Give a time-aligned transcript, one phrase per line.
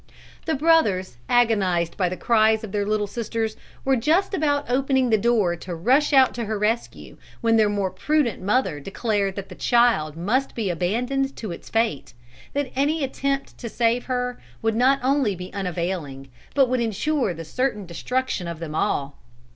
[0.47, 3.47] "The brothers, agonized by the cries of their little sister,
[3.85, 7.91] were just about opening the door to rush out to her rescue, when their more
[7.91, 12.13] prudent mother declared that the child must be abandoned to its fate,
[12.53, 17.45] that any attempt to save her would not only be unavailing, but would ensure the
[17.45, 19.19] certain destruction of them all.